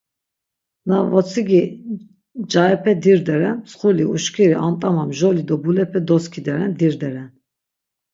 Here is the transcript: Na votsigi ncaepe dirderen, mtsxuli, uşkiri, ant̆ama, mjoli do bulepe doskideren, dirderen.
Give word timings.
Na 0.87 0.97
votsigi 1.11 1.61
ncaepe 2.43 2.91
dirderen, 3.03 3.57
mtsxuli, 3.61 4.03
uşkiri, 4.15 4.55
ant̆ama, 4.67 5.03
mjoli 5.09 5.43
do 5.49 5.55
bulepe 5.63 5.99
doskideren, 6.09 6.71
dirderen. 6.79 7.29